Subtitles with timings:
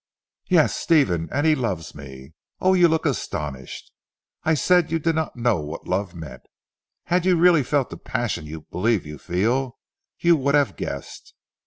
[0.47, 0.75] "Yes!
[0.75, 2.33] Stephen, and he loves me.
[2.59, 3.91] Oh, you look astonished.
[4.43, 6.41] I said you did not know what love meant.
[7.03, 9.77] Had you really felt the passion you believe you feel,
[10.17, 11.35] you would have guessed.